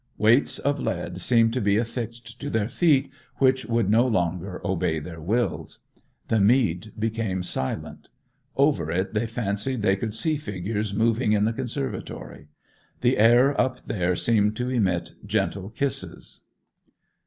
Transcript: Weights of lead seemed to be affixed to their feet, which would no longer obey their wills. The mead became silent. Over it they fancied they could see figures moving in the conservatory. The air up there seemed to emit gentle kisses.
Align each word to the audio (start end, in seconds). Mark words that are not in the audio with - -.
Weights 0.17 0.57
of 0.57 0.79
lead 0.79 1.19
seemed 1.21 1.53
to 1.53 1.61
be 1.61 1.77
affixed 1.77 2.41
to 2.41 2.49
their 2.49 2.67
feet, 2.67 3.11
which 3.35 3.67
would 3.67 3.87
no 3.87 4.03
longer 4.07 4.59
obey 4.65 4.97
their 4.97 5.21
wills. 5.21 5.81
The 6.27 6.39
mead 6.39 6.91
became 6.97 7.43
silent. 7.43 8.09
Over 8.55 8.89
it 8.91 9.13
they 9.13 9.27
fancied 9.27 9.83
they 9.83 9.95
could 9.95 10.15
see 10.15 10.37
figures 10.37 10.91
moving 10.91 11.33
in 11.33 11.45
the 11.45 11.53
conservatory. 11.53 12.47
The 13.01 13.19
air 13.19 13.61
up 13.61 13.81
there 13.81 14.15
seemed 14.15 14.55
to 14.55 14.71
emit 14.71 15.13
gentle 15.23 15.69
kisses. 15.69 16.41